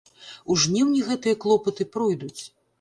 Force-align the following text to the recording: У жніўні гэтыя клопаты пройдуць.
У 0.53 0.57
жніўні 0.63 1.03
гэтыя 1.11 1.39
клопаты 1.45 1.89
пройдуць. 1.99 2.41